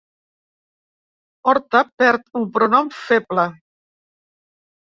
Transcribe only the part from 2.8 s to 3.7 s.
feble.